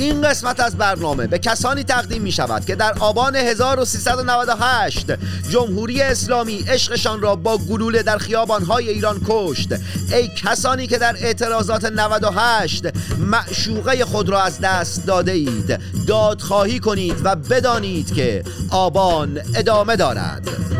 [0.00, 5.06] این قسمت از برنامه به کسانی تقدیم می شود که در آبان 1398
[5.50, 9.68] جمهوری اسلامی عشقشان را با گلوله در خیابانهای ایران کشت.
[10.12, 12.84] ای کسانی که در اعتراضات 98
[13.18, 20.79] معشوقه خود را از دست داده اید دادخواهی کنید و بدانید که آبان ادامه دارد.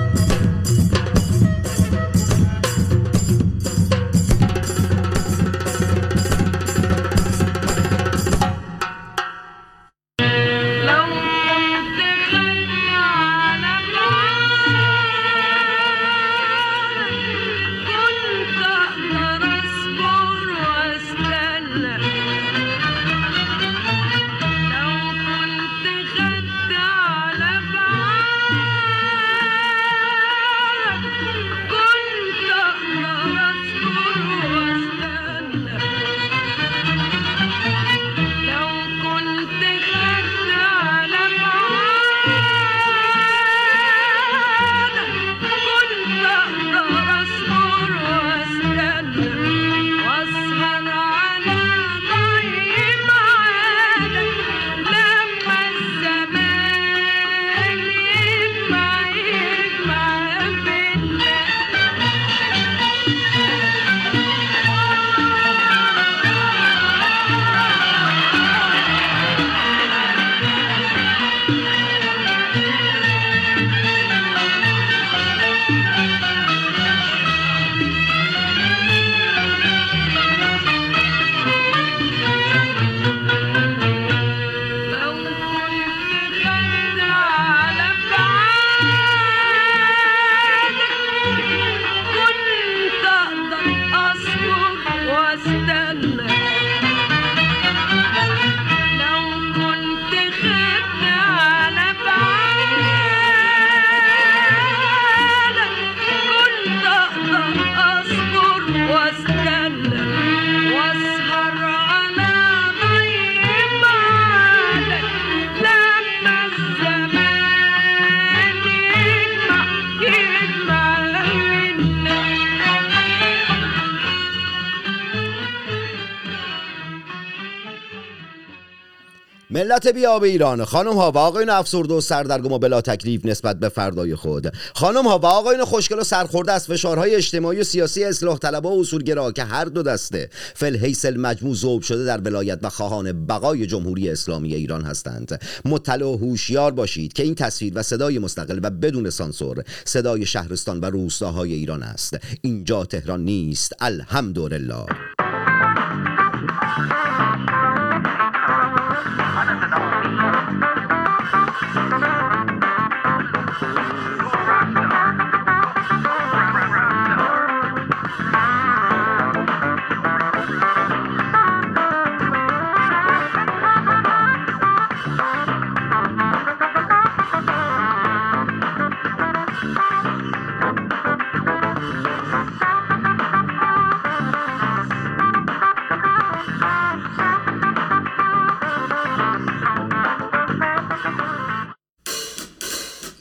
[129.61, 130.65] ملت بیاب ایران.
[130.65, 134.53] خانم ها و آقایون افسرده و سردرگم و بلا تکلیف نسبت به فردای خود.
[134.75, 138.81] خانم ها و آقایون خوشگل و سرخورده از فشارهای اجتماعی و سیاسی اصلاح طلب و
[138.81, 143.67] اصولگرا که هر دو دسته فل حیث مجموع ذوب شده در ولایت و خواهان بقای
[143.67, 145.41] جمهوری اسلامی ایران هستند.
[145.65, 150.81] مطلع و هوشیار باشید که این تصویر و صدای مستقل و بدون سانسور صدای شهرستان
[150.81, 152.19] و روستاهای ایران است.
[152.43, 153.73] اینجا تهران نیست.
[153.81, 155.20] الحمدلله.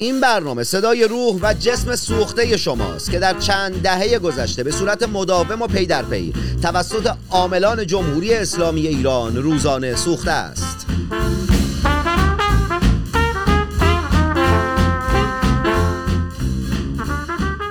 [0.02, 5.04] این برنامه صدای روح و جسم سوخته شماست که در چند دهه گذشته به صورت
[5.04, 10.86] مداوم و پی در پی توسط عاملان جمهوری اسلامی ایران روزانه سوخته است.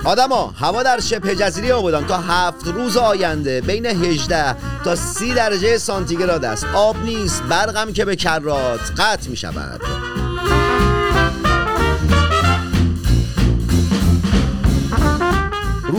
[0.05, 5.77] آدما هوا در شبه جزیره آبادان تا هفت روز آینده بین 18 تا 30 درجه
[5.77, 6.65] سانتیگراد است.
[6.73, 9.98] آب نیست برقم که به کرات قطع می شود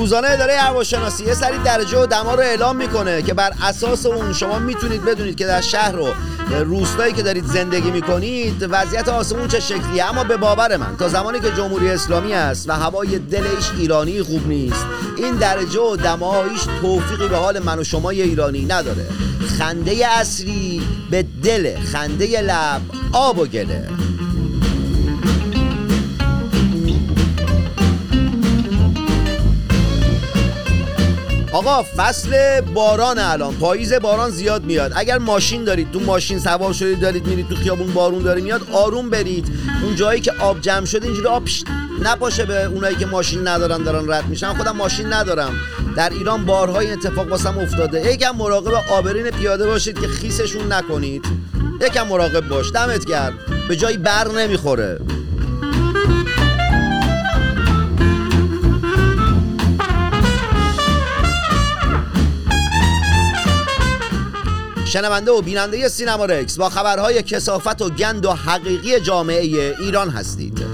[0.00, 4.32] روزانه اداره هواشناسی یه سری درجه و دما رو اعلام می‌کنه که بر اساس اون
[4.32, 6.08] شما می‌تونید بدونید که در شهر و
[6.64, 10.04] روستایی که دارید زندگی می‌کنید وضعیت آسمون چه شکلیه.
[10.04, 14.48] اما به باور من تا زمانی که جمهوری اسلامی است و هوای دلش ایرانی خوب
[14.48, 14.84] نیست
[15.16, 19.06] این درجه و دما هیچ توفیقی به حال من و شما ایرانی نداره.
[19.58, 22.80] خنده اصلی به دل خنده لب
[23.12, 23.88] آب و گله.
[31.60, 33.54] آقا فصل باران الان.
[33.54, 34.92] پاییز باران زیاد میاد.
[34.96, 39.10] اگر ماشین دارید تو ماشین سوار شدید دارید میرید تو خیابون بارون داره میاد آروم
[39.10, 39.48] برید.
[39.82, 41.42] اون جایی که آب جمع شده اینجوری آب
[42.02, 44.54] نپاشه به اونایی که ماشین ندارن دارن رد میشن.
[44.54, 45.52] خودم ماشین ندارم.
[45.96, 48.12] در ایران بارهای اتفاق واسم افتاده.
[48.12, 51.24] یکم مراقب آبرین پیاده باشید که خیسشون نکنید.
[51.80, 52.72] یکم مراقب باش.
[52.74, 53.38] دمت گرم.
[53.68, 55.00] به جایی بر نمی‌خوره.
[64.90, 70.69] شنونده و بیننده سینما رکس با خبرهای کسافت و گند و حقیقی جامعه ایران هستید.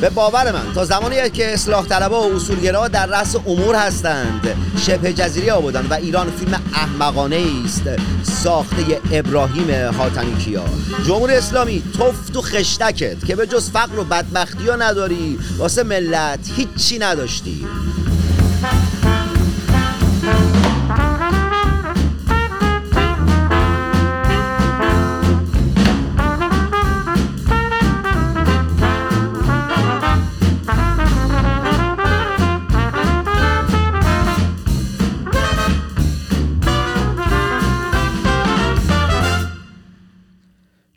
[0.00, 4.56] به باور من تا زمانی که اصلاح طلبا و اصولگرا در رأس امور هستند
[4.86, 7.82] شبه جزیره آبادان و ایران فیلم احمقانه است
[8.22, 10.64] ساخته ابراهیم حاتمی کیا.
[11.06, 16.50] جمهوری اسلامی تفت و خشتکت که به جز فقر و بدبختی ها نداری واسه ملت
[16.56, 17.66] هیچی نداشتی.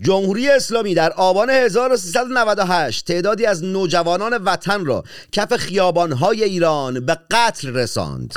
[0.10, 7.74] جمهوری اسلامی در آبان 1398 تعدادی از نوجوانان وطن را کف خیابانهای ایران به قتل
[7.74, 8.34] رساند.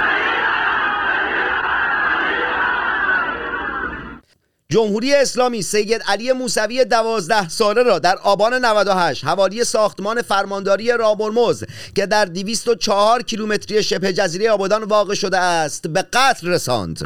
[4.69, 11.65] جمهوری اسلامی سید علی موسوی دوازده ساله را در آبان 98 حوالی ساختمان فرمانداری رابرموز
[11.95, 17.03] که در 204 کیلومتری شبه جزیره آبادان واقع شده است به قتل رساند.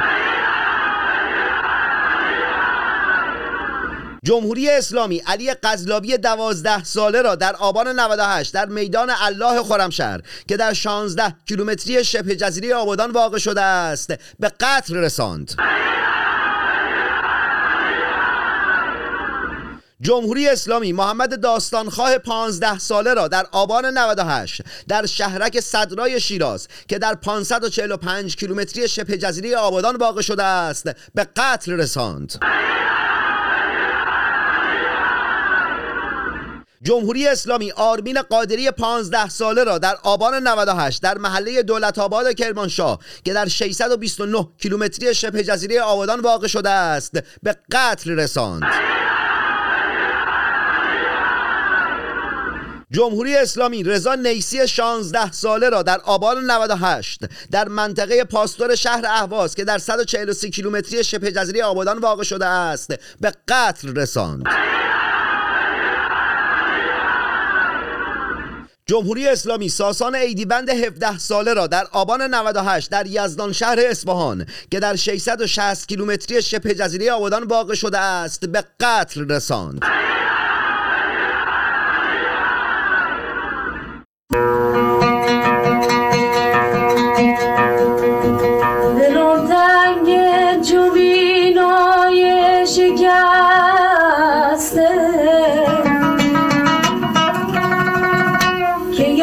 [4.27, 10.57] جمهوری اسلامی علی قزلاوی دوازده ساله را در آبان 98 در میدان الله خرمشهر که
[10.57, 15.55] در 16 کیلومتری شبه جزیره آبادان واقع شده است به قتل رساند.
[20.01, 26.99] جمهوری اسلامی محمد داستانخواه 15 ساله را در آبان 98 در شهرک صدرای شیراز که
[26.99, 32.39] در 545 کیلومتری شبه جزیره آبادان واقع شده است به قتل رساند.
[36.87, 42.99] جمهوری اسلامی آرمین قادری 15 ساله را در آبان 98 در محله دولت آباد کرمانشاه
[43.25, 47.13] که در 629 کیلومتری شبه جزیره آبادان واقع شده است
[47.43, 48.63] به قتل رساند.
[52.91, 59.55] جمهوری اسلامی رضا نیسی 16 ساله را در آبان 98 در منطقه پاستور شهر اهواز
[59.55, 64.45] که در 143 کیلومتری شبه جزیره آبادان واقع شده است به قتل رساند.
[68.89, 74.81] جمهوری اسلامی ساسان ایدیبند 17 ساله را در آبان 98 در یزدان شهر اصفهان که
[74.81, 79.83] در 660 کیلومتری شبه جزیره آبادان واقع شده است به قتل رساند.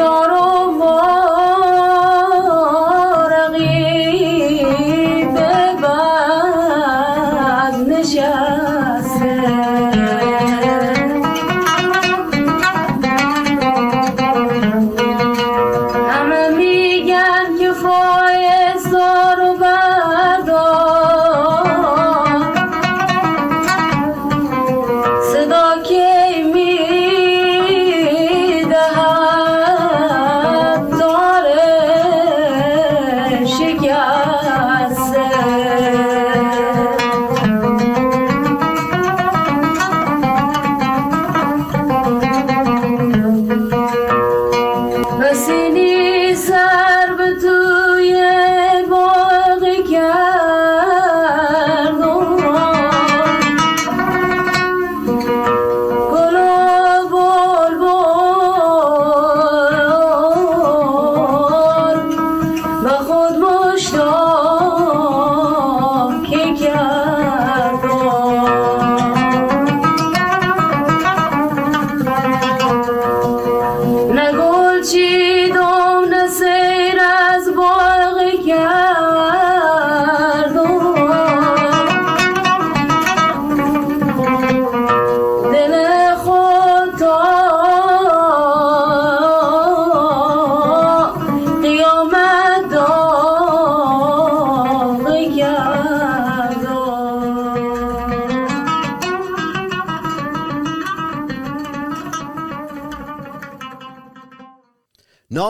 [0.04, 0.43] همه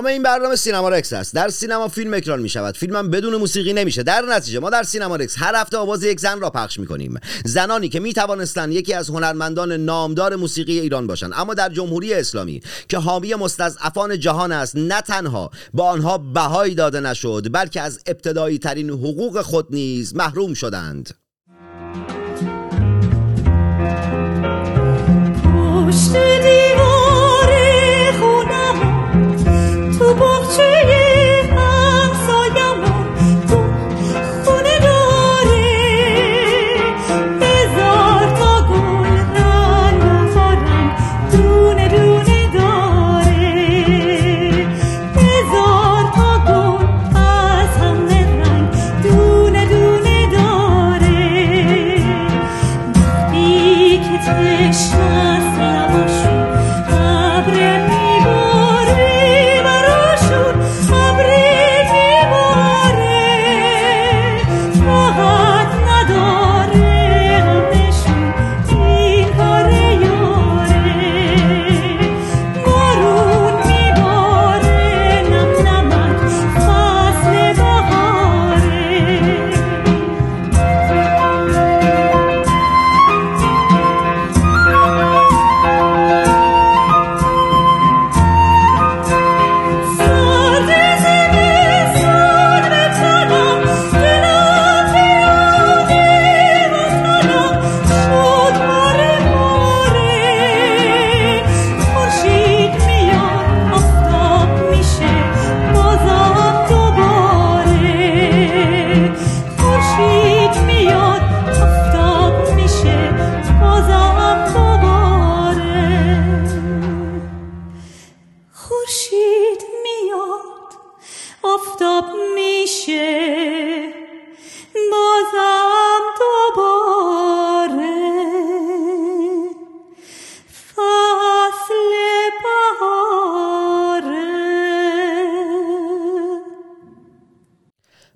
[0.03, 1.36] نام این برنامه سینما رکس است.
[1.36, 4.03] در سینما فیلم اکران می شود فیلم بدون موسیقی نمیشه.
[4.03, 7.19] در نتیجه ما در سینما رکس هر هفته آواز یک زن را پخش می کنیم
[7.45, 12.62] زنانی که می توانستند یکی از هنرمندان نامدار موسیقی ایران باشند اما در جمهوری اسلامی
[12.89, 18.57] که حامی مستضعفان جهان است نه تنها با آنها بهایی داده نشد بلکه از ابتدایی
[18.57, 21.13] ترین حقوق خود نیز محروم شدند.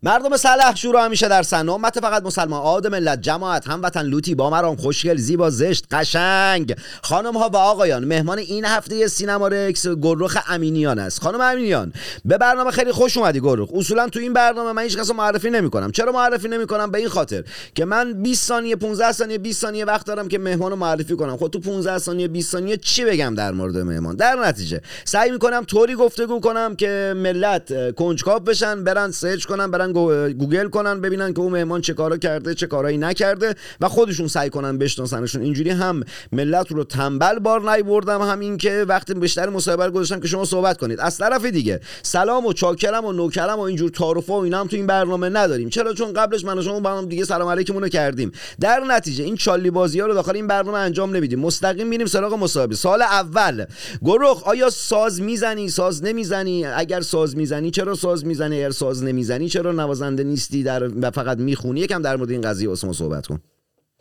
[0.08, 2.62] مردم سلح شروع همیشه در سن امت فقط مسلمان.
[2.62, 6.76] آد ملت جماعت هموطن لوتی با مرام خوشگل زیبا زشت قشنگ.
[7.02, 11.22] خانم ها و آقایان مهمان این هفته سینما رکس گرخ امینیان است.
[11.22, 11.94] خانم امینیان
[12.26, 15.70] به برنامه خیلی خوش اومدی گرخ اصولا تو این برنامه من هیچ کس معرفی نمی
[15.70, 17.44] کنم چرا معرفی نمی کنم به این خاطر
[17.76, 21.38] که من 20 ثانیه 15 ثانیه 20 ثانیه وقت دارم که مهمان رو معرفی کنم.
[21.38, 25.64] خب تو 15 ثانیه 20 ثانیه چی بگم در مورد مهمان؟ در نتیجه سعی می‌کنم
[25.68, 29.97] طوری گفتگو کنم که ملت کنجکاو بشن برن سرچ کنن برن
[30.34, 34.50] گوگل کنن ببینن که اون مهمان چه کارا کرده چه کارایی نکرده و خودشون سعی
[34.50, 35.42] کنن بشناسنشون.
[35.42, 40.28] اینجوری هم ملت رو تنبل بار نیوردم هم این که وقتی بیشتر مصاحبه گذاشتم که
[40.28, 41.00] شما صحبت کنید.
[41.00, 44.76] از طرف دیگه سلام و چاکرم و نوکرم و اینجور تعارف و اینا هم تو
[44.76, 45.70] این برنامه نداریم.
[45.70, 48.32] چرا؟ چون قبلش من و شما با هم دیگه سلام علیکمون رو کردیم.
[48.60, 51.40] در نتیجه این چالی بازی ها رو داخل این برنامه انجام نمیدیم.
[51.40, 52.76] مستقیم میریم سراغ مصاحبه.
[52.76, 53.66] سال اول.
[54.02, 59.50] گروخ آیا ساز می‌زنی ساز نمی‌زنی؟ اگر ساز می‌زنی چرا ساز می‌زنی؟ اگر ساز نمی‌زنی
[59.50, 63.40] چرا نوازنده نیستی در و فقط می‌خونی؟ یکم در مورد این قضیه اسمو صحبت کن.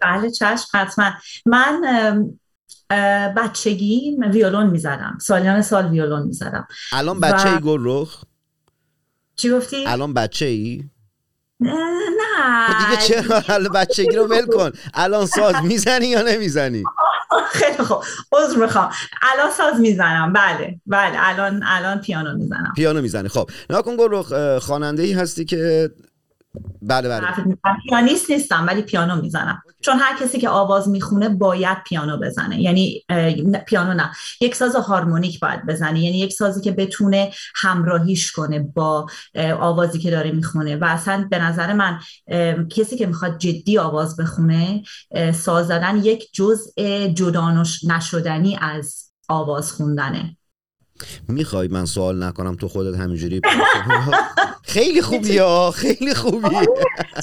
[0.02, 1.10] بله چشم حتما.
[1.46, 1.82] من
[3.36, 5.18] بچگی ویولون می‌زدم.
[5.20, 6.68] سالیان سال ویولون می‌زدم.
[6.92, 8.24] الان بچه ای گل رخ
[9.36, 10.84] چی گفتی؟ الان بچه ای؟
[11.60, 11.74] نه.
[12.68, 14.70] خب دیگه چرا؟ بچگی رو ول کن.
[14.94, 16.84] الان ساز می‌زنی یا نمی‌زنی؟
[17.50, 18.90] خیلی خوب عذر می‌خوام.
[19.35, 20.33] الان ساز می‌زنم.
[20.33, 21.14] بله بله.
[21.16, 22.73] الان الان پیانو می‌زنم.
[22.76, 23.28] پیانو می‌زنی.
[23.28, 24.23] خب نکن گل
[24.59, 25.90] خواننده ای هستی که
[26.82, 27.26] بله بله.
[27.88, 29.62] پیانیست نیستم ولی پیانو می‌زنم.
[29.80, 32.60] چون هر کسی که آواز می‌خونه باید پیانو بزنه.
[32.60, 33.04] یعنی
[33.66, 34.10] پیانو نه.
[34.40, 36.00] یک ساز هارمونیک باید بزنه.
[36.00, 39.06] یعنی یک سازی که بتونه همراهیش کنه با
[39.60, 40.76] آوازی که داره می‌خونه.
[40.76, 42.00] و اصلا به نظر من
[42.68, 44.82] کسی که می‌خواد جدی آواز بخونه
[45.34, 46.72] ساز زدن یک جزء
[47.14, 50.36] جدا نشدنی از آواز خوندنه.
[51.28, 53.40] می‌خوای من سوال نکنم تو خودت همینجوری
[54.62, 56.56] خیلی خوبی یا خیلی خوبی.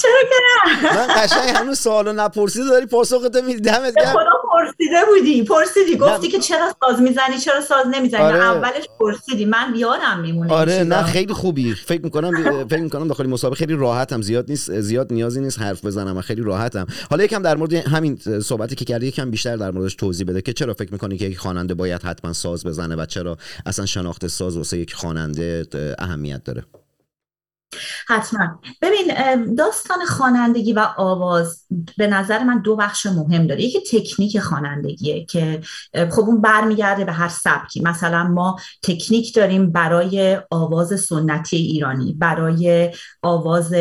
[0.02, 0.38] چرا که
[0.96, 3.62] من قشنگ هنوز سوالو نپرسیده داری پاسخت میدی.
[3.62, 4.14] دمت گرم.
[4.14, 8.40] خدا پرسیده بودی پرسیدی گفتی که چرا ساز می‌زنی چرا ساز نمی‌زنی؟ آره.
[8.40, 11.74] اولش پرسیدی من یادم میمونه آره نه خیلی خوبی.
[11.74, 16.22] فکر می‌کنم فکر می‌کنم داخل مسابقه خیلی راحتم زیاد نیست زیاد نیازی نیست حرف بزنم
[16.22, 16.88] خیلی راحتم.
[17.10, 20.54] حالا یکم در مورد همین صحبتی که کردی یکم بیشتر در موردش توضیح بده که
[20.54, 24.58] چرا فکر می‌کنی که یک خواننده باید حتما ساز بزنه و چرا اصلا شناخت ساز
[24.58, 25.68] واسه یک خواننده
[26.00, 26.64] اهمیت داره.
[28.08, 28.62] حتما.
[28.82, 29.08] ببین
[29.56, 31.66] داستان خوانندگی و آواز
[31.98, 33.62] به نظر من دو بخش مهم داره.
[33.62, 35.62] یکی تکنیک خوانندگیه که
[36.12, 37.82] خب اون برمیگرده به هر سبکی.
[37.82, 42.92] مثلا ما تکنیک داریم برای آواز سنتی ایرانی برای
[43.22, 43.74] آواز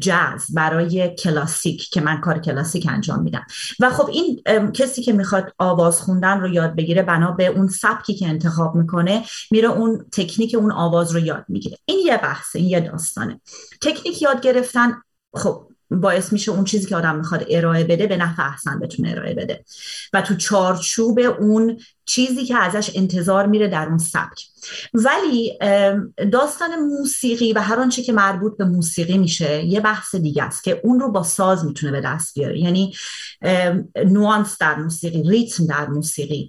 [0.00, 3.46] جاز برای کلاسیک که من کار کلاسیک انجام میدم.
[3.80, 8.14] و خب این کسی که می‌خواد آواز خوندن رو یاد بگیره بنا به اون سبکی
[8.14, 11.76] که انتخاب می‌کنه میره اون تکنیک اون آواز رو یاد می‌گیره.
[11.84, 13.40] این یه بحثه این یه داستانه.
[13.80, 14.92] تکنیک یاد گرفتن
[15.34, 19.34] خب باعث میشه اون چیزی که آدم می‌خواد ارائه بده به نفع احسن بتونه ارائه
[19.34, 19.64] بده.
[20.12, 24.47] و تو چارچوب اون چیزی که ازش انتظار میره در اون سبک.
[24.94, 25.58] ولی
[26.32, 30.80] داستان موسیقی و هر آنچه که مربوط به موسیقی میشه یه بحث دیگه است که
[30.84, 32.58] اون رو با ساز می‌تونه به دست بیاره.
[32.58, 32.94] یعنی
[34.04, 36.48] nuance در موسیقی ریتم در موسیقی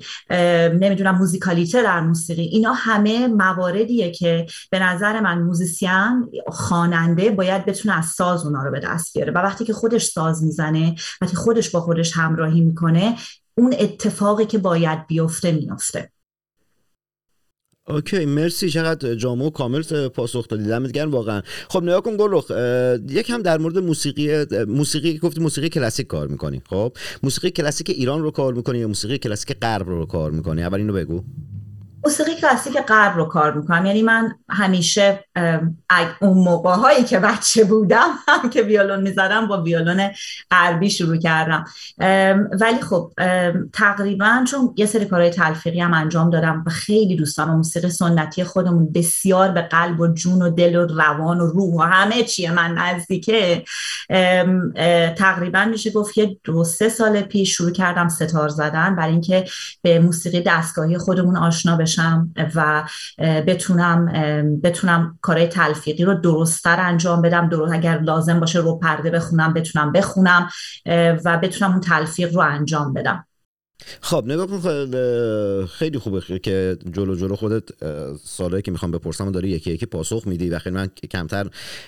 [0.79, 7.65] نمی‌دونم fr: musicalité در موسیقی اینا همه مواردیه که به نظر من موزیسین خواننده باید
[7.65, 9.31] بتونه از ساز اونا رو به دست بیاره.
[9.31, 13.15] و وقتی که خودش ساز می‌زنه وقتی خودش با خودش همراهی می‌کنه
[13.57, 16.11] اون اتفاقی که باید بیفته میفته
[17.89, 18.69] okay مرسی.
[18.69, 20.63] چقدر جامع و کامل پاسخ دادی.
[20.63, 21.41] دمت گرم واقعا.
[21.69, 22.51] خب نیا کن گلخ
[23.09, 26.61] یک هم در مورد موسیقی موسیقی گفتی موسیقی کلاسیک کار می‌کنی.
[26.69, 30.79] خب موسیقی کلاسیک ایران رو کار می‌کنی یا موسیقی کلاسیک غرب رو کار می‌کنی؟ اول
[30.79, 31.23] اینو بگو.
[32.05, 33.85] موسیقی کلاسیک غرب رو کار می‌کنم.
[33.85, 35.25] یعنی من همیشه
[36.21, 40.09] اون موقع هایی که بچه بودم هم که ویولون می‌زدم با ویولون
[40.51, 41.65] غربی شروع کردم.
[42.61, 43.11] ولی خب
[43.73, 48.43] تقریبا چون یه سری کارهای تلفیقی هم انجام دادم و خیلی دوستان و موسیقی سنتی
[48.43, 52.51] خودمون بسیار به قلب و جون و دل و روان و روح و همه چیه
[52.51, 53.63] من نزدیکه.
[55.17, 58.95] تقریبا میشه گفت یه دو سه سال پیش شروع کردم ستار زدن.
[58.95, 59.45] برای اینکه
[59.81, 62.83] به موسیقی دستگاهی خودمون آشنا بشم و
[63.17, 64.05] بتونم
[64.63, 67.49] بتونم کارهای تلفیقی رو درستتر انجام بدم.
[67.49, 70.49] درست اگر لازم باشه رو پرده بخونم بتونم بخونم
[71.25, 73.25] و بتونم اون تلفیق رو انجام بدم.
[74.01, 77.63] خب نگاه کن خیلی خوبه که جلو جلو خودت
[78.23, 80.49] سالهایی که می‌خوام بپرسم داری یکی یکی پاسخ میدی.
[80.49, 81.47] و خیلی من کمتر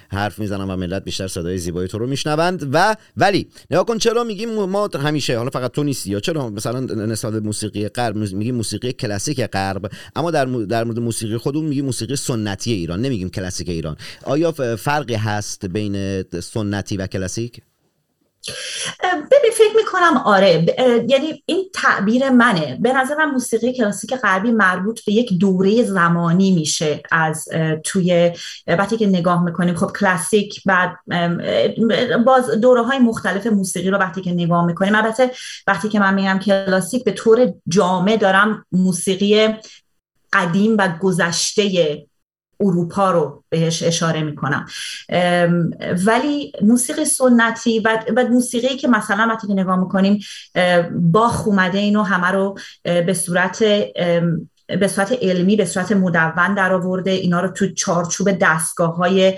[0.09, 2.69] حرف می‌زنم و ملت بیشتر صدای زیبای تو رو میشنوند.
[2.73, 6.79] و ولی نگاه کن چرا میگیم ما همیشه حالا فقط تو نیستی یا چرا مثلا
[6.79, 12.15] نسبت موسیقی غرب میگیم موسیقی کلاسیک غرب اما در در مورد موسیقی خودمون میگیم موسیقی
[12.15, 13.97] سنتی ایران نمیگیم کلاسیک ایران.
[14.23, 17.61] آیا فرقی هست بین سنتی و کلاسیک؟
[19.03, 20.65] ببین فکر می‌کنم آره
[21.09, 22.77] یعنی این تعبیر منه.
[22.81, 27.47] به نظرم موسیقی کلاسیک غربی مربوط به یک دوره زمانی میشه از
[27.83, 28.31] توی
[28.67, 29.75] وقتی که نگاه می‌کنیم.
[29.75, 30.95] خب کلاسیک بعد
[32.25, 34.95] باز دوره های مختلف موسیقی رو وقتی که نگاه می‌کنیم.
[34.95, 35.31] البته
[35.67, 39.47] وقتی که من میگم کلاسیک به طور جامع دارم موسیقی
[40.33, 41.97] قدیم و گذشته
[42.61, 44.65] اروپا رو بهش اشاره می‌کنم.
[46.05, 47.97] ولی موسیقی سنتی و,
[48.29, 50.19] موسیقی که مثلا وقتی که نگاه می‌کنیم
[50.91, 53.63] باخ اومده اینو همه رو به صورت
[54.79, 57.11] به صورت علمی به صورت مدون در آورده.
[57.11, 59.33] اینا رو تو چارچوب دستگاه های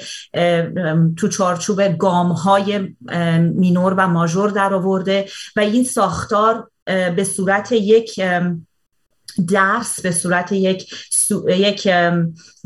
[1.17, 2.95] تو چارچوب گام های
[3.39, 6.69] مینور و ماژور در آورده و این ساختار
[7.15, 8.21] به صورت یک
[9.49, 10.93] درس به صورت یک,
[11.47, 11.89] یک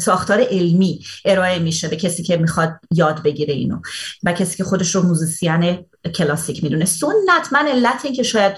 [0.01, 3.79] ساختار علمی ارائه میشه به کسی که می‌خواد یاد بگیره اینو
[4.23, 5.77] و کسی که خودش رو موزیسین
[6.15, 6.85] کلاسیک می‌دونه.
[6.85, 8.53] سنت من علت این که شاید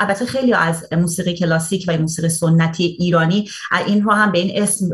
[0.00, 3.48] البته خیلی از موسیقی کلاسیک و موسیقی سنتی ایرانی
[3.86, 4.88] این رو هم به این اسم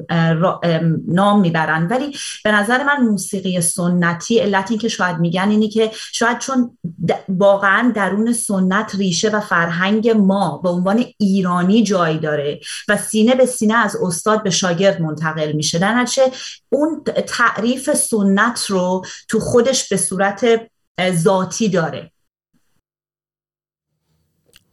[1.09, 1.87] نام می‌برن.
[1.87, 6.79] ولی به نظر من موسیقی سنتی علت این که شاید میگن اینی که شاید چون
[7.29, 12.58] واقعا درون سنت ریشه و فرهنگ ما به عنوان ایرانی جای داره
[12.88, 15.79] و سینه به سینه از استاد به شاگرد منتقل میشه.
[15.79, 16.07] در
[16.68, 20.71] اون تعریف سنت رو تو خودش به صورت
[21.11, 22.12] ذاتی داره.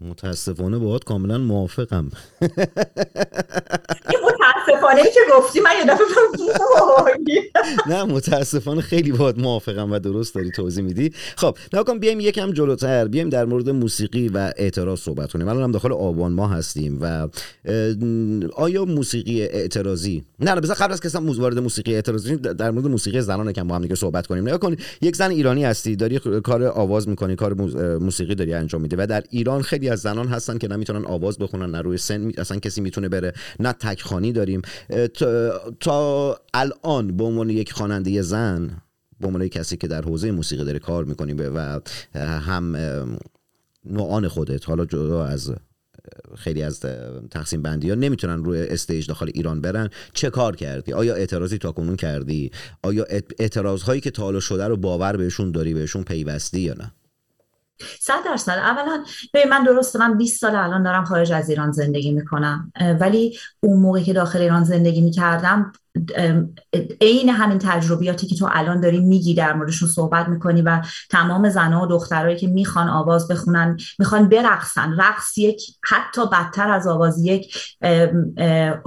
[0.02, 2.10] متاسفانه باید کاملا موافقم.
[4.68, 6.06] متاسفانه که گفتی من یه دفعه
[7.88, 11.14] نه متاسفانه خیلی باید موافقم و درست داری توضیح میدی.
[11.36, 15.48] خب ناکن بیایم یکم جلوتر بیایم در مورد موسیقی و اعتراض صحبت کنیم.
[15.48, 17.28] الان هم داخل آبان ما هستیم و
[18.56, 23.22] آیا موسیقی اعتراضی؟ نه نه بذار قبل از که وارد موسیقی اعتراضی در مورد موسیقی
[23.22, 24.48] زنان کم با هم دیگه صحبت کنیم.
[24.48, 27.54] نگاه کن یک زن ایرانی هستی داری کار آواز می‌کنی کار
[27.98, 31.72] موسیقی داری انجام میده و در ایران خیلی از زنان هستن که نمی‌تونن آواز بخونن
[31.72, 34.32] نه روی سن اصلا کسی می‌تونه بره نه تکخانی
[34.90, 35.12] داریم
[35.80, 38.82] تا الان به عنوان یک خواننده زن
[39.20, 41.80] به عنوان کسی که در حوزه موسیقی داره کار می‌کنیم و
[42.20, 42.76] هم
[43.86, 45.54] نوعان خودت حالا جدا از
[46.36, 46.80] خیلی از
[47.32, 51.72] تقسیم بندی ها نمی‌تونن روی استیج داخل ایران برن چه کار کردی؟ آیا اعتراضی تا
[51.72, 52.52] کنون کردی؟
[52.84, 53.06] آیا
[53.40, 56.92] اعتراض هایی که تا شده رو باور بهشون داری بهشون پیوستی یا نه؟
[58.00, 58.52] صد درصد.
[58.52, 63.38] اولا به من درسته من 20 سال الان دارم خارج از ایران زندگی می‌کنم ولی
[63.60, 65.72] اون موقعی که داخل ایران زندگی می‌کردم
[67.02, 71.84] عین همین تجربیاتی که تو الان داری میگی در موردشون صحبت می‌کنی و تمام زنها
[71.84, 74.96] و دخترایی که می‌خوان آواز بخونن می‌خوان برقصن.
[74.98, 77.58] رقص یک حتی بدتر از آواز یک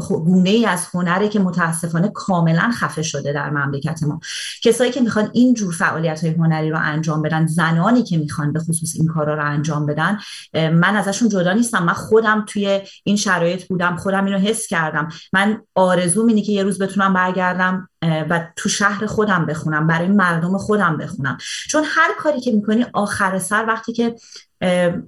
[0.07, 4.21] گونه ای از هنره که متاسفانه کاملا خفه شده در مملکت ما.
[4.63, 8.61] کسایی که می‌خوان این جور فعالیت های هنری رو انجام بدن زنانی که می‌خوان به
[8.61, 10.19] خصوص این کارا رو انجام بدن
[10.55, 11.85] من ازشون جدا نیستم.
[11.85, 15.09] من خودم توی این شرایط بودم خودم اینو حس کردم.
[15.33, 20.59] من آرزو اینه که یه روز بتونم برگردم و تو شهر خودم بخونم برای مردم
[20.59, 21.39] خودم بخونم.
[21.69, 24.15] چون هر کاری که می‌کنی آخر سر وقتی که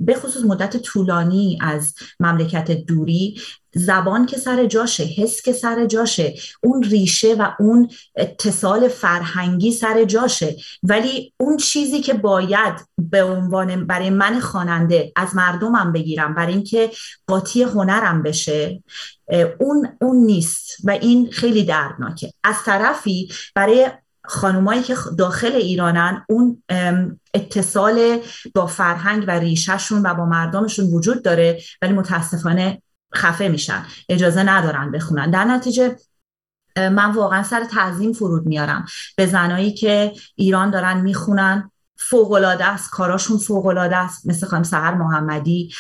[0.01, 3.41] به خصوص مدت طولانی از مملکت دوری
[3.75, 10.05] زبان که سر جاشه حس که سر جاشه اون ریشه و اون اتصال فرهنگی سر
[10.05, 10.57] جاشه.
[10.83, 16.91] ولی اون چیزی که باید به عنوان برای من خواننده از مردمم بگیرم برای اینکه
[17.27, 18.83] قاطی هنرم بشه
[19.59, 20.77] اون اون نیست.
[20.85, 22.33] و این خیلی دردناکه.
[22.45, 23.91] از طرفی برای
[24.25, 26.63] خانمایی که داخل ایرانن اون
[27.35, 28.19] اتصال
[28.55, 32.83] با فرهنگ و ریشهشون و با مردمشون وجود داره ولی متاسفانه
[33.15, 33.87] خفه میشن.
[34.09, 35.31] اجازه ندارن بخونن.
[35.31, 35.97] در نتیجه
[36.77, 38.87] من واقعا سر تعظیم فرود میارم.
[39.17, 41.70] به زنایی که ایران دارن می‌خونن
[42.03, 45.71] فوق العاده است کاراشون فوق العاده است مثل خانم سهر محمدی.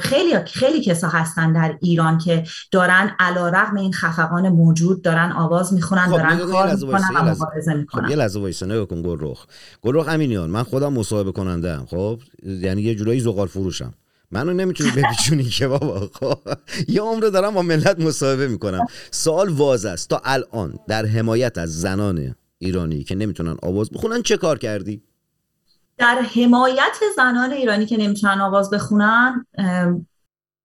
[0.00, 6.06] خیلی خیلی کسا هستن در ایران که دارن علیرغم این خفقان موجود دارن آواز می‌خونن
[6.06, 9.46] خب دارن کار می‌کنن و مبارزه می‌کنن خب یه لحظه وایسا نگاه کن گلرخ
[9.82, 13.94] گلرخ امینیان من خودم مصاحبه کننده خب؟ یعنی یه جورایی زغال فروشم.
[14.30, 16.38] منو نمی‌تونی بپیچونی که بابا خب؟
[16.88, 18.86] یه عمر دارم با ملت مصاحبه می‌کنم.
[19.10, 20.08] سوال واز است.
[20.08, 25.02] تا الان در حمایت از زنان ایرانی که نمی‌تونن آواز بخونن چه کار کردی؟
[25.98, 29.46] در حمایت زنان ایرانی که نمی‌تونن آواز بخونن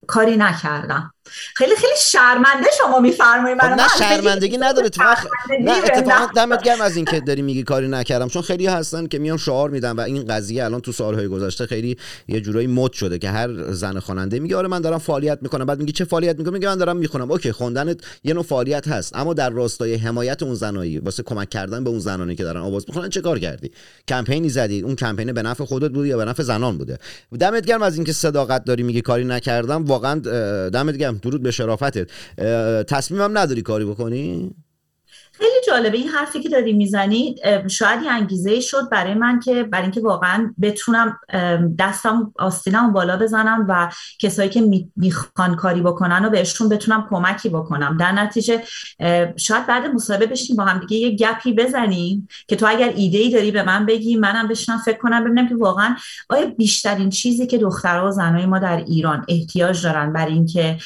[0.07, 1.13] کاری نکردم.
[1.55, 4.85] خیلی خیلی شرمنده شما میفرمایید خب نه شرمندگی نداره.
[4.85, 5.17] اتفاق
[5.61, 8.27] نه اتفاقا دمت گرم از اینکه داری میگی کاری نکردم.
[8.27, 11.97] چون خیلی هستن که میان شعار میدن و این قضیه الان تو سالهای گذشته خیلی
[12.27, 15.65] یه جورایی مد شده که هر زن خواننده میگه آره من دارم فعالیت می‌کنم.
[15.65, 17.31] بعد میگه چه فعالیت می‌کنم؟ میگه من دارم می‌خونم.
[17.31, 19.15] اوکی خوندنت یه نوع فعالیت هست.
[19.15, 22.85] اما در راستای حمایت اون زنایی واسه کمک کردن به اون زنانی که دارن آواز
[22.87, 23.71] می‌خونن چه کار کردی؟
[24.07, 24.81] کمپینی زدی.
[24.81, 26.97] اون کمپین به نفع خودت بود یا به نفع زنان بوده؟
[27.39, 29.85] دمت گرم از اینکه صداقت داری میگی کاری نکردم.
[29.85, 30.19] واقعا
[30.69, 31.10] دمت گرم.
[31.17, 32.07] درود به شرافتت.
[32.83, 34.55] تصمیمم نداری کاری بکنی؟
[35.41, 37.35] خیلی جالبه این حرفی که داری می‌زنی
[37.69, 41.19] شاید یه انگیزه شد برای من که برای اینکه واقعا بتونم
[41.79, 47.97] دستم آستینم بالا بزنم و کسایی که می‌خوان کاری بکنن و بهشون بتونم کمکی بکنم.
[47.97, 48.63] در نتیجه
[49.37, 53.29] شاید بعد مصاحبه بشیم با هم دیگه یه گپی بزنیم که تو اگر ایده ای
[53.29, 55.95] داری به من بگی منم بشنم فکر کنم ببینم که واقعا
[56.29, 60.77] آیا بیشترین چیزی که دخترها و زنای ما در ایران احتیاج دارن برای اینکه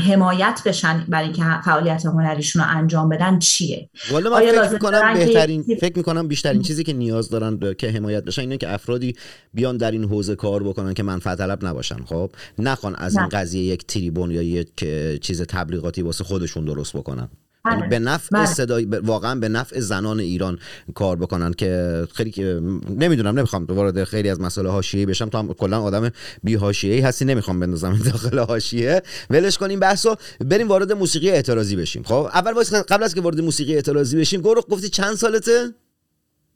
[0.00, 5.62] حمایت بشن برای اینکه فعالیت هنریشون رو انجام بدن چیه؟ والا من فکر می‌کنم بهترین
[5.80, 9.16] فکر می‌کنم بیشترین چیزی که نیاز دارن که حمایت بشن اینه که افرادی
[9.54, 13.62] بیان در این حوزه کار بکنن که منفعت طلب نباشن خب؟ نخوان از این قضیه
[13.64, 14.68] یک تریبون یا یک
[15.20, 17.28] چیز تبلیغاتی واسه خودشون درست بکنن.
[17.66, 18.46] یعنی به نفع بله.
[18.46, 20.58] صدای واقعا به نفع زنان ایران
[20.94, 22.32] کار بکنن که خیلی
[22.90, 25.28] نمی‌دونم نمی‌خوام وارد خیلی از مسائل حاشیه‌ای بشم.
[25.28, 26.10] تو هم کلا آدم
[26.44, 29.02] بی حاشیه‌ای هستی نمی‌خوام بندازم داخل حاشیه.
[29.30, 30.16] ولش کنیم بحثو.
[30.40, 32.02] بریم وارد موسیقی اعتراضی بشیم.
[32.02, 35.74] خب اول قبل از که وارد موسیقی اعتراضی بشیم گروه گفتی چند سالته؟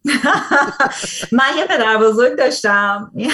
[1.38, 3.12] من یه پدر بزرگ داشتم.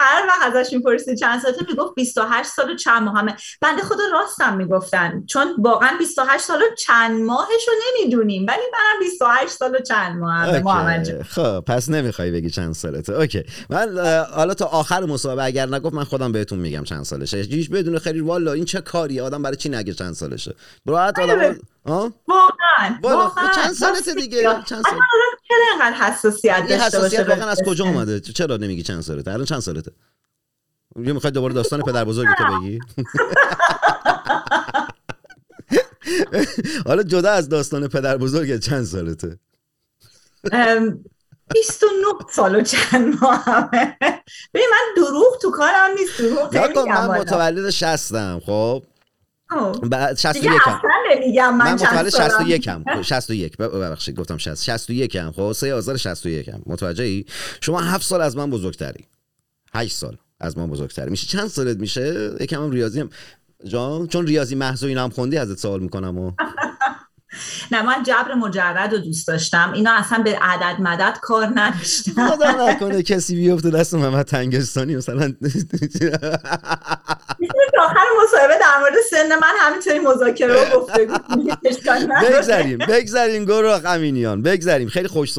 [0.00, 3.18] هر وقت ازش می‌پرسی چند سالته می‌گفت 28 سال و چند ماه.
[3.18, 5.24] همه بنده خدا راستم می‌گفتن.
[5.26, 8.46] چون واقعا 28 سال و چند ماهش رو نمی‌دونیم.
[8.48, 13.12] ولی منم 28 سال و چند ماه خب پس نمی‌خوای بگی چند سالته.
[13.12, 13.44] اوکی.
[13.70, 13.98] من
[14.34, 17.36] حالا تا آخر مصاحبه اگر نگفت من خودم بهتون میگم چند سالشه.
[17.36, 20.54] هیچ بدون خیلی والا این چه کاریه؟ آدم برای چی نگه چند سالشه؟
[20.86, 21.56] براحت آدم
[21.88, 23.50] واقعا واقعا.
[23.54, 24.98] چند سالته دیگه؟ چند سال؟
[25.48, 29.60] چرا اینقدر حساسیت داشته باشه؟ واقعا از کجا اومده؟ چرا نمیگی چند سالته؟ الان چند
[29.60, 29.92] سالته؟
[30.96, 32.78] یه می‌خوای دوباره داستان پدر بزرگی تو بگی؟
[36.86, 39.38] حالا جدا از داستان پدر بزرگ چند سالته؟
[41.54, 43.98] 29 سال و چند ماه همه
[44.54, 48.82] ببین من دروغ تو کارم نیست دروغ من متولد شستم خب؟
[49.82, 55.52] بعد 61 هم من, من متولد 61 هم 61 ببخشید گفتم 60 61 هم خب
[55.52, 57.26] 3 آذر 61 هم متوجهی
[57.60, 59.06] شما 7 سال از من بزرگتری.
[59.74, 63.10] 8 سال از ما بزرگتر میشه چند سالت میشه؟ یکم هم ریاضی هم
[63.64, 66.32] جان چون ریاضی محض اینا هم خوندی ازت سوال می‌کنم و
[67.72, 69.72] نه من جبر مجرد رو دوست داشتم.
[69.72, 75.32] اینا اصلا به عدد مدد کار نداشتم خدا نکنه کسی بیفته دست محمد تنگستانی مثلا
[77.78, 81.08] آخر مصاحبه در مورد سن من همینطوری مذاکره رو گفته
[81.64, 85.32] بگذاریم بگذاریم گروه امینیان بگذاریم خیلی خوش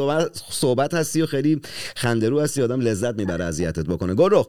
[0.51, 1.61] صحبت, هستی و خیلی
[1.95, 2.61] خندرو هستی.
[2.61, 4.13] آدم لذت می‌بره اذیتت بکنه.
[4.13, 4.45] گروه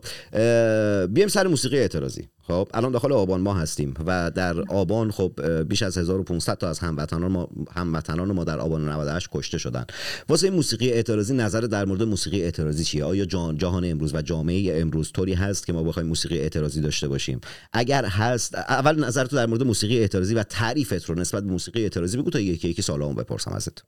[1.07, 2.29] بیایم سر موسیقی اعتراضی.
[2.51, 6.79] خب الان داخل آبان ما هستیم و در آبان خب بیش از 1500 تا از
[6.79, 9.85] هموطنان ما هموطنان ما در آبان 98 کشته شدن.
[10.29, 15.13] واسه موسیقی اعتراضی نظر در مورد موسیقی اعتراضی چیه؟ آیا جهان امروز و جامعه امروز
[15.13, 17.41] طوری هست که ما بخوایم موسیقی اعتراضی داشته باشیم؟
[17.73, 21.83] اگر هست اول نظر تو در مورد موسیقی اعتراضی و تعریفت رو نسبت به موسیقی
[21.83, 23.83] اعتراضی بگو تا یکی یکی سوالامو بپرسم ازت.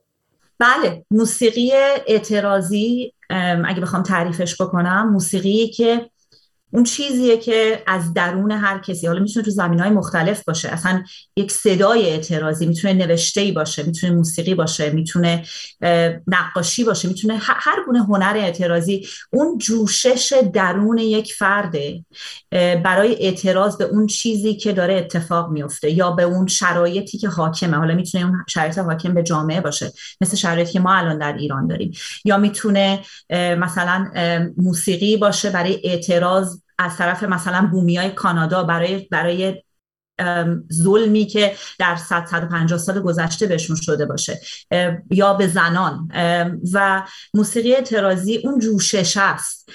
[0.59, 1.73] بله موسیقی
[2.07, 3.13] اعتراضی
[3.65, 6.11] اگه بخوام تعریفش بکنم موسیقی که
[6.75, 10.69] اون چیزیه که از درون هر کسی حالا می‌تونه تو زمین های مختلف باشه.
[10.69, 11.03] اصلا
[11.37, 15.45] یک صدای اعتراضی می‌تونه نوشته باشه می‌تونه موسیقی باشه می‌تونه
[16.27, 19.09] نقاشی باشه می‌تونه هر گونه هنر اعتراضی.
[19.33, 22.05] اون جوشش درون یک فرده
[22.85, 27.77] برای اعتراض به اون چیزی که داره اتفاق میفته یا به اون شرایطی که حاکمه.
[27.77, 31.67] حالا می‌تونه اون شرایط حاکم به جامعه باشه مثل شرایطی که ما الان در ایران
[31.67, 31.93] داریم.
[32.25, 34.11] یا می‌تونه مثلا
[34.57, 39.63] موسیقی باشه برای اعتراض از طرف مثلا بومی های کانادا برای برای
[40.73, 44.41] ظلمی که در 100 150 سال گذشته بهشون شده باشه
[45.11, 46.09] یا به زنان.
[46.73, 47.03] و
[47.35, 49.69] موسیقی اعتراضی اون جوشش است.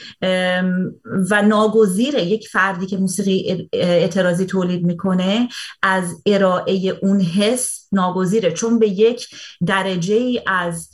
[1.32, 5.48] و ناگزیره یک فردی که موسیقی اعتراضی تولید می‌کنه
[5.84, 8.52] از ارائه اون حس ناگزیره.
[8.52, 9.28] چون به یک
[9.66, 10.90] درجه ای از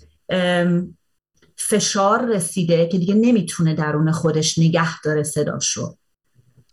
[1.58, 5.98] فشار رسیده که دیگه نمی‌تونه درون خودش نگه داره صداش رو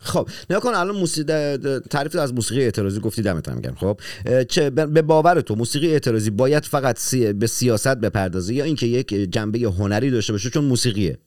[0.02, 1.56] خب نگاه کن الان موسیقی
[1.90, 4.00] تعریف از موسیقی اعتراضی گفتی دمت هم خب
[4.48, 9.58] چه به باور تو موسیقی اعتراضی باید فقط به سیاست بپردازه یا اینکه یک جنبه
[9.58, 11.18] هنری داشته باشه؟ چون موسیقیه.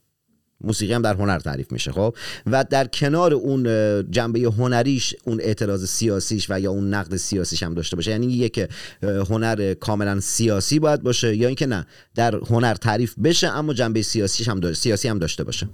[0.61, 2.15] موسیقی هم در هنر تعریف میشه خب.
[2.45, 3.63] و در کنار اون
[4.11, 8.11] جنبه هنریش اون اعتراض سیاسیش و یا اون نقد سیاسیش هم داشته باشه.
[8.11, 8.69] یعنی یک
[9.03, 14.47] هنر کاملا سیاسی باید باشه یا اینکه نه در هنر تعریف بشه اما جنبه سیاسیش
[14.47, 15.69] هم سیاسی هم داشته باشه.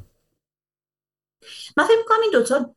[1.77, 2.75] من فکر می‌کنم این دوتا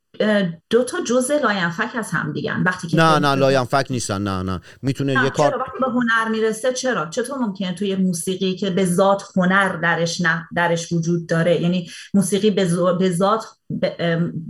[0.71, 4.23] دو تا جزء لاینفک از هم دیگن وقتی که نه نه لاینفک نیستن.
[4.23, 4.61] نه نه.
[4.83, 9.23] می‌تونه یه کار وقتی به هنر می‌رسه چرا؟ چطور ممکنه توی موسیقی که به ذات
[9.37, 13.45] هنر درش نه درش وجود داره؟ یعنی موسیقی به ذات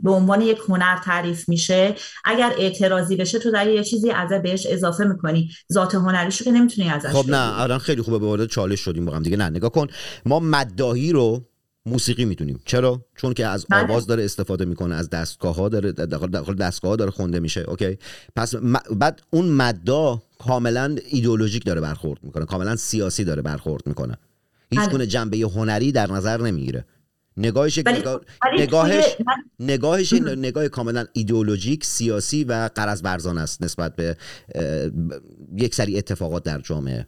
[0.03, 1.95] به عنوان یک هنر تعریف میشه.
[2.25, 5.51] اگر اعتراضی بشه تو در یه چیزی از بهش اضافه می‌کنی.
[5.73, 9.13] ذات هنریشو که نمی‌تونی ازش خب نه الان خیلی خوبه به وارد چالش شدیم با
[9.13, 9.37] هم دیگه.
[9.37, 9.87] نه نگاه کن.
[10.27, 11.45] ما مداهی رو
[11.87, 12.61] موسیقی می‌دونیم.
[12.65, 13.83] چرا؟ چون که از بله.
[13.83, 17.61] آواز داره استفاده می‌کنه از دستگاه ها داره داخل دستگاه ها داره خونده میشه.
[17.61, 17.99] اوکی؟
[18.37, 18.55] پس
[18.91, 22.45] بعد اون مدا کاملا ایدئولوژیک داره برخورد می‌کنه.
[22.45, 24.19] کاملا سیاسی داره برخورد می‌کنه.
[24.71, 24.91] هیچ بله.
[24.91, 26.85] گونه جنبه هنری در نظر نمی‌گیره.
[27.37, 28.21] نگاهش نگاه...
[28.59, 29.05] نگاهش
[29.61, 34.17] نگاهش نگاه کاملا ایدئولوژیک سیاسی و قرض برزان است نسبت به
[35.57, 37.07] یک سری اتفاقات در جامعه.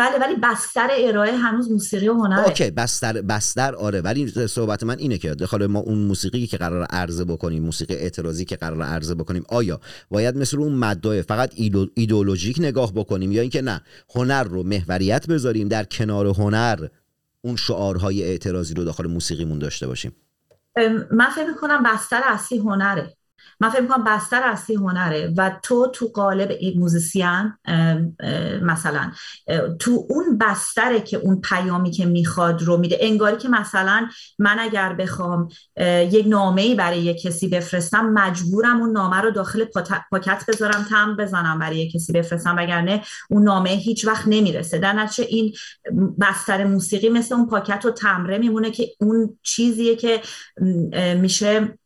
[0.00, 2.44] بله ولی بستر ارائه هنوز موسیقی و هنره.
[2.44, 6.86] اوکی بستر بستر آره ولی صحبت من اینه که داخل ما اون موسیقی که قرار
[6.90, 11.52] عرضه بکنیم موسیقی اعتراضی که قرار عرضه بکنیم آیا باید مثل اون مدای فقط
[11.94, 13.80] ایدولوژیک نگاه بکنیم یا اینکه نه
[14.14, 16.86] هنر رو محوریت بذاریم در کنار هنر
[17.40, 20.12] اون شعارهای اعتراضی رو داخل موسیقیمون داشته باشیم؟
[21.10, 23.16] من فکر می‌کنم بستر اصلی هنره.
[23.60, 27.52] من فکر می‌کنم بستر اصلی هنره و تو تو قالب موزیسین
[28.62, 29.12] مثلا
[29.78, 34.92] تو اون بستره که اون پیامی که می‌خواد رو میده انگاری که مثلا من اگر
[34.92, 35.48] بخوام
[36.10, 39.64] یک نامه ای برای یک کسی بفرستم مجبورم اون نامه رو داخل
[40.10, 44.78] پاکت بذارم تم بزنم برای یک کسی بفرستم وگرنه اون نامه هیچ وقت نمی‌رسه.
[44.78, 45.54] در نتیجه این
[46.20, 50.20] بستر موسیقی مثل اون پاکت و تمره میمونه که اون چیزیه که
[51.16, 51.78] میشه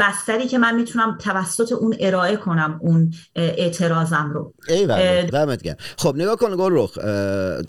[0.00, 4.54] بستری که من می‌تونم توسط اون ارائه کنم اون اعتراضم رو.
[4.68, 4.86] ای
[5.26, 5.76] دمت گرم.
[5.98, 6.98] خب نگاه کن گل رخ.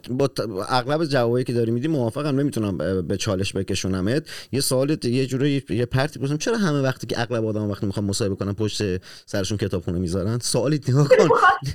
[0.10, 0.30] با
[0.70, 4.24] اغلب جوابایی که داری میدی موافقم نمی‌تونم به چالش بکشونمت.
[4.52, 8.06] یه سوال یه جوری یه پرتی بپرسم چرا همه وقتی که اغلب آدم وقتی می‌خوام
[8.06, 8.82] مصاحبه کنم پشت
[9.26, 11.30] سرشون کتابخونه می‌ذارن؟ سوالی نگاه کن.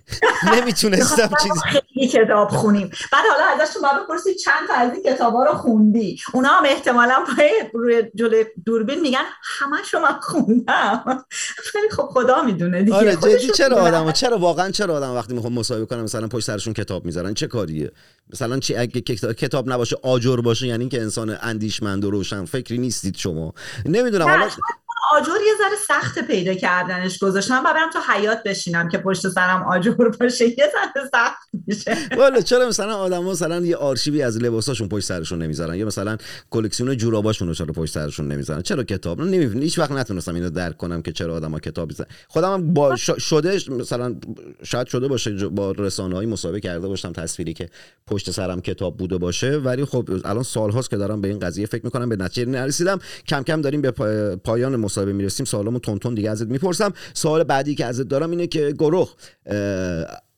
[0.55, 2.91] نمی‌تونستم چیز خیلی کتاب خونیم.
[3.13, 7.25] بعد حالا ازش تو بپرسی چند تا از این کتابا رو خوندی؟ اونا هم احتمالاً
[7.75, 11.25] روی جلوی دوربین میگن همه من خوندم
[11.91, 12.97] خب خدا می‌دونه دیگه.
[12.97, 16.75] آره جدی چرا آدم چرا واقعا چرا آدم وقتی می‌خوام مصاحبه کنم مثلا پشت سرشون
[16.75, 17.93] کتاب می‌ذارن؟ چه کاریه؟
[18.33, 19.01] مثلا چی اگه
[19.33, 23.55] کتاب نباشه آجر باشه یعنی که انسان اندیشمند و روشن فکری نیستید شما.
[23.87, 24.49] نمی‌دونم حالا
[25.13, 29.63] آجر یه ذره سخت پیدا کردنش گذاشتم و برم تو حیات بشینم که پشت سرم
[29.63, 29.91] آجر
[30.21, 30.45] باشه.
[30.45, 31.97] یه ذره سخت میشه.
[32.17, 36.17] والا چرا مثلا آدما مثلا یه آرشیوی از لباساشون پشت سرشون نمی‌ذارن؟ یا مثلا
[36.51, 40.77] کلکسیون جوراباشون رو چرا پشت سرشون نمی‌ذارن؟ چرا کتاب؟ نمی‌دونم هیچ وقت نتونستم اینو درک
[40.77, 44.17] کنم که چرا آدما کتاب بزنن خودم هم با شده مثلا
[44.63, 47.69] شاید شده باشه با رسانه های مسابقه کرده باشم تصویری که
[48.07, 49.57] پشت سرم کتاب بوده باشه.
[49.57, 52.09] ولی خب الان سالهاست که دارم به این قضیه فکر می‌کنم.
[52.09, 52.99] به نتیجه نرسیدم.
[53.29, 53.91] کم کم داریم به
[54.37, 56.93] پایان مصاحبه می‌رسیم سوالامو تون تون دیگه ازت می‌پرسم.
[57.15, 59.15] سوال بعدی که ازت دارم اینه که گروه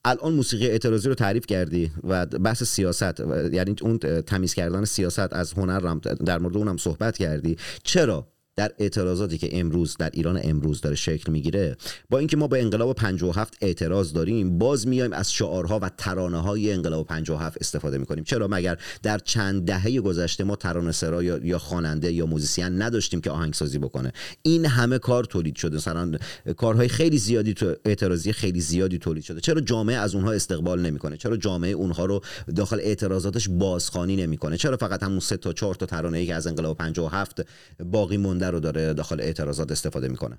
[0.05, 3.21] الان موسیقی اعتراضی رو تعریف کردی و بحث سیاست
[3.53, 5.95] یعنی اون تمیز کردن سیاست از هنر
[6.25, 7.57] در مورد اونم صحبت کردی.
[7.83, 8.27] چرا؟
[8.61, 11.77] در اعتراضاتی که امروز در ایران امروز داره شکل می‌گیره
[12.11, 16.73] با اینکه ما به انقلاب 57 اعتراض داریم باز میایم از شعارها و ترانه های
[16.73, 18.25] انقلاب 57 استفاده می‌کنیم.
[18.25, 23.31] چرا؟ مگر در چند دهه گذشته ما ترانه سرا یا خواننده یا موزیسین نداشتیم که
[23.31, 25.77] آهنگسازی بکنه؟ این همه کار تولید شده.
[25.77, 26.13] مثلا
[26.57, 29.41] کارهای خیلی زیادی تو اعتراضی خیلی زیادی تولید شده.
[29.41, 32.21] چرا جامعه از اونها استقبال نمی‌کنه؟ چرا جامعه اونها رو
[32.57, 36.47] داخل اعتراضاتش بازخوانی نمی‌کنه؟ چرا فقط همون سه تا چهار تا ترانه ای که از
[36.47, 37.47] انقلاب 57
[37.85, 40.39] باقی مونده رو داره داخل اعتراضات استفاده می‌کنه.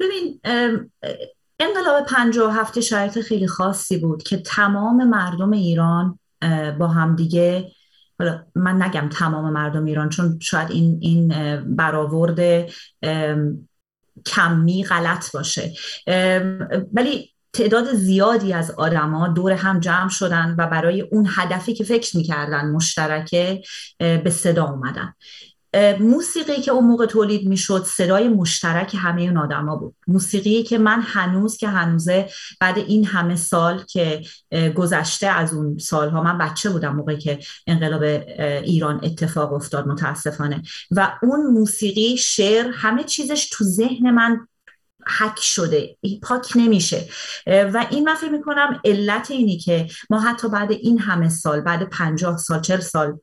[0.00, 0.40] ببین
[1.58, 6.18] انقلاب 57 شرایط خیلی خاصی بود که تمام مردم ایران
[6.78, 7.72] با همدیگه
[8.18, 11.28] حالا من نگم تمام مردم ایران چون شاید این این
[11.76, 12.70] برآورد
[14.26, 15.72] کمی غلط باشه.
[16.92, 22.16] ولی تعداد زیادی از آدما دور هم جمع شدن و برای اون هدفی که فکر
[22.16, 23.62] می‌کردن مشترکه
[23.98, 25.14] به صدا اومدن.
[26.00, 29.94] موسیقی که اون موقع تولید می‌شد صدای مشترک همه اون آدما بود.
[30.06, 32.28] موسیقی که من هنوز که هنوزه
[32.60, 34.22] بعد این همه سال که
[34.74, 38.02] گذشته از اون سالها من بچه بودم موقعی که انقلاب
[38.64, 40.62] ایران اتفاق افتاد متاسفانه.
[40.90, 44.46] و اون موسیقی شعر همه چیزش تو ذهن من
[45.18, 47.08] حک شده پاک نمیشه.
[47.46, 51.82] و این من فکر می‌کنم علت اینی که ما حتی بعد این همه سال بعد
[51.90, 53.18] پنجاه سال چل سال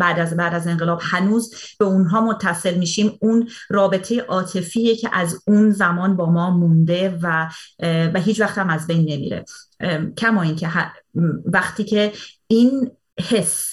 [0.00, 3.18] بعد از بعد از انقلاب هنوز به اونها متصل میشیم.
[3.20, 7.48] اون رابطه عاطفیه که از اون زمان با ما مونده و
[8.14, 9.44] و هیچ وقت هم از بین نمیره.
[10.18, 10.68] کما اینکه
[11.44, 12.12] وقتی که
[12.46, 13.68] این حس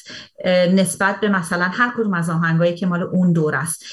[0.73, 3.83] نسبت به مثلا هر کدوم از آهنگایی که مال اون دور است.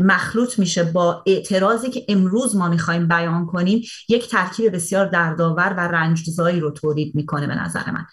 [0.00, 5.80] مخلوط میشه با اعتراضی که امروز ما می‌خوایم بیان کنیم یک ترکیب بسیار دردآور و
[5.80, 8.06] رنجزایی رو تولید می‌کنه به نظر من.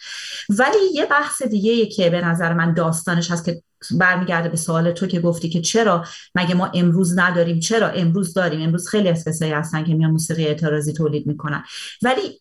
[0.50, 5.08] ولی یه بحث دیگه که به نظر من داستانش هست که برمیگرده به سوال تو
[5.08, 9.52] که گفتی که چرا مگه ما امروز نداریم؟ چرا امروز داریم؟ امروز خیلی از کسایی
[9.52, 11.64] هستن که میان موسیقی اعتراضی تولید می‌کنن.
[12.02, 12.40] ولی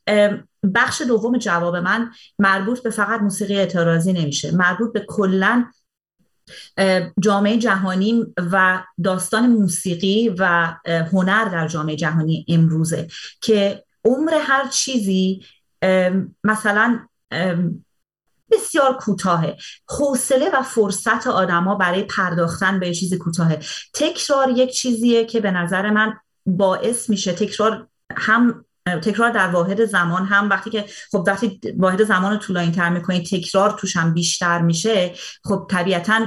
[0.75, 4.57] بخش دوم جواب من مربوط به فقط موسیقی اعتراضی نمیشه.
[4.57, 5.64] مربوط به کلا
[7.21, 10.75] جامعه جهانی و داستان موسیقی و
[11.13, 13.08] هنر در جامعه جهانی امروزه
[13.40, 15.44] که عمر هر چیزی
[16.44, 17.06] مثلا
[18.50, 19.56] بسیار کوتاهه.
[19.88, 23.61] حوصله و فرصت آدما برای پرداختن به چیزی کوتاهه.
[23.94, 26.15] تکرار یک چیزیه که به نظر من
[26.46, 32.33] باعث میشه تکرار هم تکرار در واحد زمان هم وقتی که خب وقتی واحد زمان
[32.33, 35.14] رو طولانی تر می‌کنی تکرار توش هم بیشتر میشه.
[35.44, 36.26] خب طبیعتا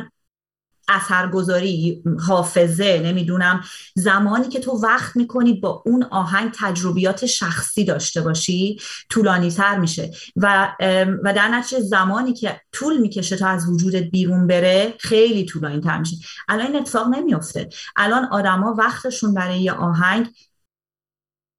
[0.88, 3.64] اثرگذاری حافظه نمی‌دونم
[3.96, 8.80] زمانی که تو وقت می‌کنی با اون آهنگ تجربیات شخصی داشته باشی
[9.10, 10.12] طولانی تر میشه.
[10.36, 10.76] و
[11.24, 15.98] و در نتیجه زمانی که طول می‌کشه تا از وجودت بیرون بره خیلی طولانی تر
[15.98, 16.16] میشه.
[16.48, 17.70] الان این اتفاق نمیافته.
[17.96, 20.30] الان آدما وقتشون برای یه آهنگ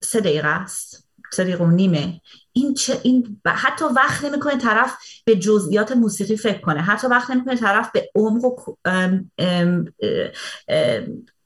[0.05, 2.21] سه دقیقه است سه دقیقه و نیمه.
[2.53, 6.81] این چه این حتی وقت نمی‌کنه طرف به جزئیات موسیقی فکر کنه.
[6.81, 8.55] حتی وقت نمی‌کنه طرف به عمق و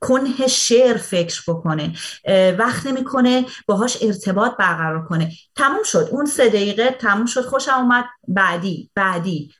[0.00, 1.92] کنه شعر فکر بکنه.
[2.58, 5.32] وقت نمی‌کنه باهاش ارتباط برقرار کنه.
[5.56, 6.08] تموم شد.
[6.10, 7.44] اون سه دقیقه تموم شد.
[7.44, 8.04] خوشم اومد.
[8.28, 9.54] بعدی بعدی.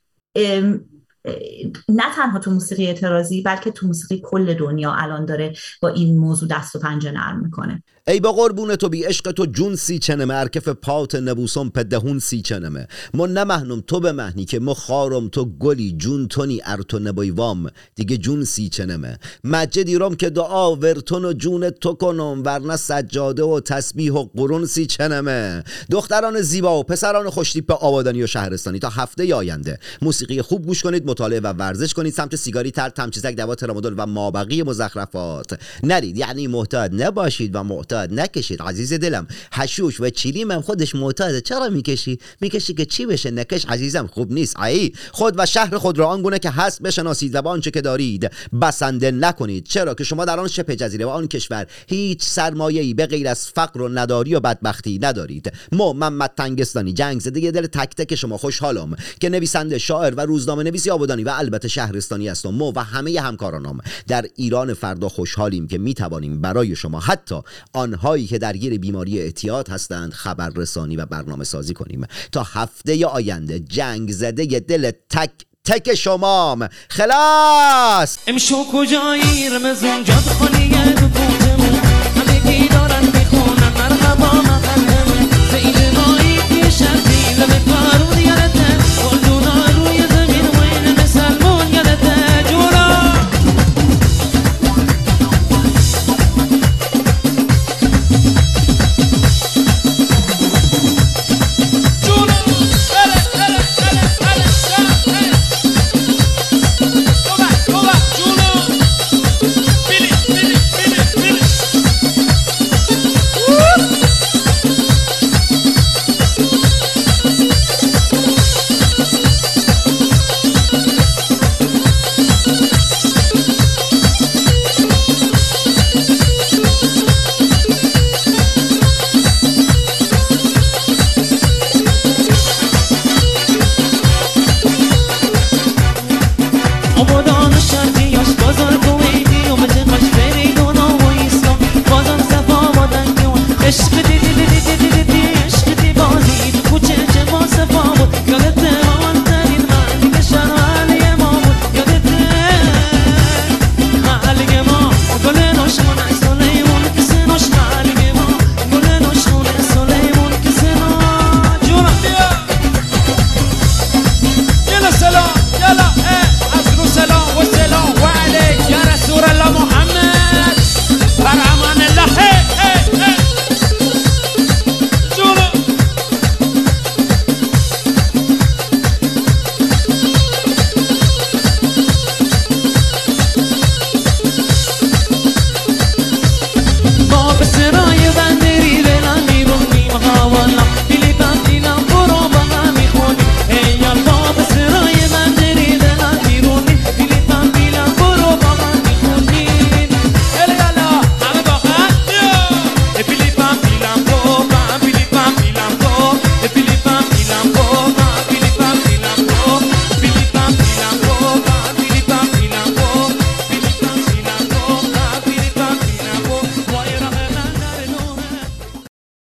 [1.89, 6.49] نه تنها تو موسیقی اعتراضی بلکه تو موسیقی کل دنیا الان داره با این موضوع
[6.49, 7.83] دست و پنجه نرم می‌کنه.
[8.09, 12.43] ای با قربون تو بی عشق تو جون سی چنمه ارکف پات نبوسم پدهون سی
[12.43, 17.71] چنمه ما نمهنم تو به مهنی که ما خارم تو گلی جون تونی ارتو نبایوام
[17.95, 23.43] دیگه جون سی چنمه مجدی روم که دعا ورتون و جون تو کنم ورنه سجاده
[23.43, 28.79] و تسبیح و قرون سی چنمه دختران زیبا و پسران خوشتیپ آبادانی و شهرستانی.
[28.79, 32.13] تا هفته آینده موسیقی خوب گوش کنید مطالعه و ورزش کنید.
[32.13, 35.61] سمت سیگاری تر تمچیزک دوا ترامادول و مابقی مزخرفات.
[35.83, 38.63] نرید یعنی محتاط نباشید و محتاط معتاد نکشید.
[38.63, 43.67] عزیز دلم هشوش و چیلیم هم خودش معتاده چرا می‌کشی؟ می‌کشی که چی بشه؟ نکش
[43.67, 44.61] عزیزم خوب نیست.
[44.61, 48.31] ای خود و شهر خود را آنگونه که هست بشناسید و آنچه که دارید
[48.63, 49.65] بسنده نکنید.
[49.65, 53.49] چرا که شما در آن شبه جزیره و آن کشور هیچ سرمایه‌ای به غیر از
[53.49, 55.53] فقر و نداری و بدبختی ندارید.
[55.73, 58.39] ما محمد تنگستانی جنگ زده دل تک تک شما.
[58.39, 62.51] خوشحالم که نویسنده شاعر و روزنامه نویسی آبادانی و البته شهرستانی هستم.
[62.51, 63.79] ما و همه همکارانم
[64.09, 67.43] در ایران فردا خوشحالیم که می توانیم برای شما حتی
[67.79, 72.07] آنهایی که درگیر بیماری اعتیاد هستند خبررسانی و برنامه سازی کنیم.
[72.33, 75.31] تا هفته آینده جنگ زده دل تک
[75.65, 76.69] تک شمام.
[76.89, 78.19] خلاص!
[78.27, 80.05] امشو کجایی رمزون
[80.39, 81.18] خالیه